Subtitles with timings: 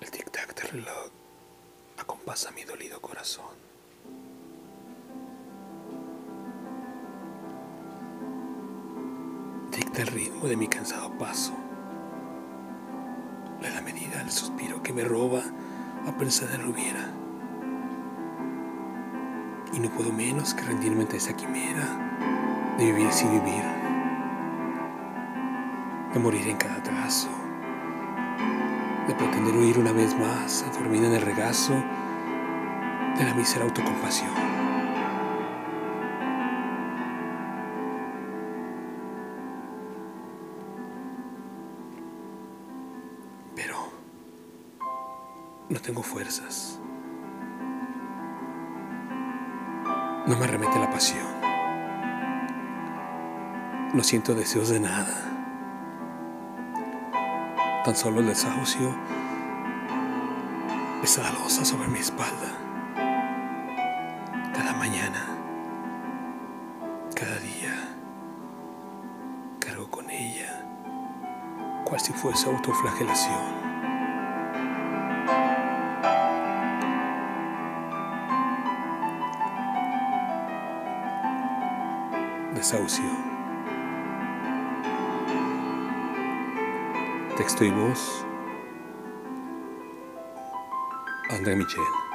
[0.00, 1.10] El tic-tac del reloj
[1.98, 3.56] acompasa mi dolido corazón.
[9.72, 11.52] Dicta el ritmo de mi cansado paso.
[13.60, 15.42] Da medida al suspiro que me roba
[16.06, 17.10] a pensar en Rubiera.
[19.72, 23.64] Y no puedo menos que rendirme ante esa quimera de vivir sin vivir,
[26.14, 27.47] de morir en cada trazo
[29.08, 34.30] de pretender huir una vez más, dormir en el regazo de la mísera autocompasión.
[43.56, 43.76] Pero
[45.70, 46.78] no tengo fuerzas.
[50.26, 51.26] No me remete la pasión.
[53.94, 55.37] No siento deseos de nada
[57.84, 58.94] tan solo el desahucio
[61.00, 62.52] pesa la losa sobre mi espalda.
[64.52, 65.26] Cada mañana,
[67.14, 67.88] cada día,
[69.60, 70.64] cargo con ella,
[71.84, 73.68] cual si fuese autoflagelación.
[82.54, 83.27] Desahucio.
[87.38, 88.26] Texto y voz,
[91.30, 92.07] André Michel.